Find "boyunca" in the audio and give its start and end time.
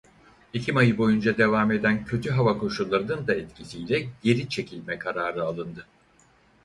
0.97-1.37